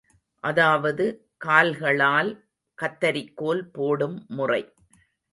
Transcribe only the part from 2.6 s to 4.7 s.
கத்தரிக்கோல் போடும் முறை.